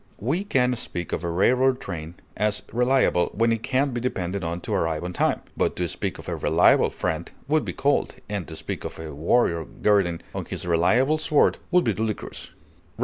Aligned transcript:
We 0.19 0.43
can 0.45 0.75
speak 0.77 1.13
of 1.13 1.23
a 1.23 1.29
railroad 1.29 1.79
train 1.79 2.15
as 2.35 2.63
reliable 2.73 3.29
when 3.35 3.51
it 3.51 3.61
can 3.61 3.91
be 3.91 4.01
depended 4.01 4.43
on 4.43 4.59
to 4.61 4.73
arrive 4.73 5.03
on 5.03 5.13
time; 5.13 5.41
but 5.55 5.75
to 5.75 5.87
speak 5.87 6.17
of 6.17 6.27
a 6.27 6.35
reliable 6.35 6.89
friend 6.89 7.29
would 7.47 7.63
be 7.63 7.73
cold, 7.73 8.15
and 8.27 8.47
to 8.47 8.55
speak 8.55 8.83
of 8.83 8.97
a 8.97 9.13
warrior 9.13 9.63
girding 9.63 10.21
on 10.33 10.45
his 10.45 10.65
reliable 10.65 11.19
sword 11.19 11.59
would 11.69 11.83
be 11.83 11.93
ludicrous. 11.93 12.49